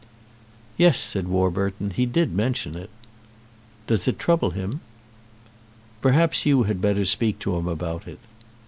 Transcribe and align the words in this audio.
"Yes," 0.79 0.97
said 0.97 1.27
Warburton; 1.27 1.91
"he 1.91 2.07
did 2.07 2.33
mention 2.33 2.73
it." 2.75 2.89
"Does 3.85 4.07
it 4.07 4.17
trouble 4.17 4.49
him?" 4.49 4.81
"Perhaps 6.01 6.43
you 6.43 6.63
had 6.63 6.81
better 6.81 7.05
speak 7.05 7.37
to 7.37 7.55
him 7.55 7.67
about 7.67 8.07
it." 8.07 8.17